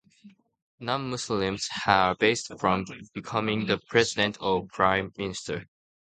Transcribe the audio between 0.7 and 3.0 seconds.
Non-Muslims are barred from